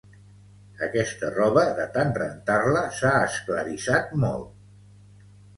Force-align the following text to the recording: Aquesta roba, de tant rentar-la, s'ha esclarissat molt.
Aquesta 0.85 1.29
roba, 1.35 1.65
de 1.81 1.85
tant 1.97 2.15
rentar-la, 2.21 2.83
s'ha 3.01 3.13
esclarissat 3.29 4.17
molt. 4.25 5.33